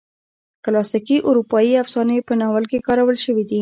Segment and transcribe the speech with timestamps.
[0.65, 3.59] کلاسیکي اروپایي افسانې په ناول کې کارول شوي دي.